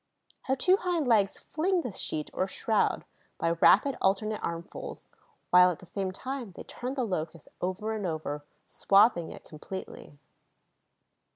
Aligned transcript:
Her 0.45 0.55
two 0.55 0.77
hind 0.77 1.07
legs 1.07 1.37
fling 1.37 1.81
this 1.83 1.97
sheet, 1.99 2.31
or 2.33 2.47
shroud, 2.47 3.05
by 3.37 3.51
rapid 3.51 3.97
alternate 4.01 4.41
armfuls, 4.43 5.07
while, 5.51 5.69
at 5.69 5.77
the 5.77 5.85
same 5.85 6.11
time, 6.11 6.53
they 6.53 6.63
turn 6.63 6.95
the 6.95 7.03
Locust 7.03 7.49
over 7.61 7.93
and 7.93 8.07
over, 8.07 8.43
swathing 8.65 9.31
it 9.31 9.43
completely. 9.43 10.17